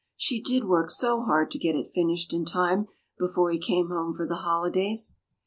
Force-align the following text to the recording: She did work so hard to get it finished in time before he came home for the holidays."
She 0.17 0.41
did 0.41 0.65
work 0.65 0.89
so 0.89 1.21
hard 1.21 1.51
to 1.51 1.59
get 1.59 1.75
it 1.75 1.85
finished 1.85 2.33
in 2.33 2.43
time 2.43 2.87
before 3.19 3.51
he 3.51 3.59
came 3.59 3.89
home 3.89 4.13
for 4.13 4.25
the 4.25 4.37
holidays." 4.37 5.15